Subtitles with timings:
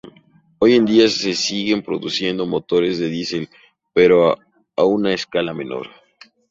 [0.57, 3.47] Hoy en día se siguen produciendo motores de diesel
[3.93, 4.35] pero
[4.75, 5.89] a una escala menor.